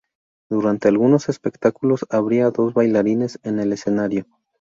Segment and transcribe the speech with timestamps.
[0.49, 4.25] Durante algunos espectáculos, habría dos bailarines en el escenario.